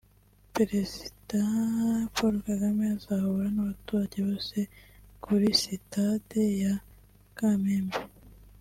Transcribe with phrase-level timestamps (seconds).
[0.55, 1.37] Perezida
[2.15, 4.57] Paul Kagame azahura n’abaturage bose
[5.23, 6.75] kuri Sitade ya
[7.37, 7.97] Kamembe